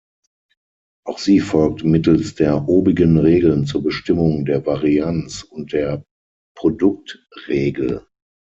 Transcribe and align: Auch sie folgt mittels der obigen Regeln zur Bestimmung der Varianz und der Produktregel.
Auch 1.05 1.19
sie 1.19 1.39
folgt 1.39 1.83
mittels 1.83 2.33
der 2.33 2.67
obigen 2.67 3.19
Regeln 3.19 3.67
zur 3.67 3.83
Bestimmung 3.83 4.45
der 4.45 4.65
Varianz 4.65 5.43
und 5.43 5.73
der 5.73 6.03
Produktregel. 6.55 8.07